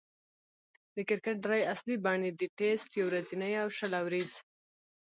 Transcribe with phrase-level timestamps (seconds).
[0.95, 4.31] د کرکټ درې اصلي بڼې دي: ټېسټ، يو ورځنۍ، او شل اووريز.